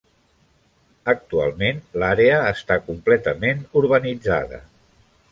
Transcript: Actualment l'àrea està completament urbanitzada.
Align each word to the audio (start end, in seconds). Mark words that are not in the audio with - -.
Actualment 1.11 1.81
l'àrea 2.03 2.39
està 2.51 2.77
completament 2.87 3.61
urbanitzada. 3.83 4.61